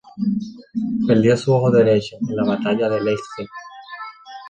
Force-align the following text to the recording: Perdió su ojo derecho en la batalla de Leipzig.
Perdió 1.05 1.37
su 1.37 1.53
ojo 1.53 1.69
derecho 1.69 2.17
en 2.27 2.35
la 2.35 2.43
batalla 2.43 2.89
de 2.89 3.03
Leipzig. 3.03 3.47